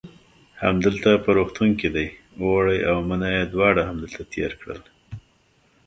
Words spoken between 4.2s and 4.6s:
تېر